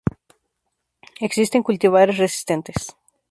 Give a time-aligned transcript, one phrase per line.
[1.27, 2.79] Existen cultivares resistentes.